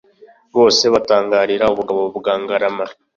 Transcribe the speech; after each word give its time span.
Bose 0.55 0.83
batangarira 0.93 1.65
ubugabo 1.73 2.03
bwa 2.17 2.33
Ngarama 2.41 2.85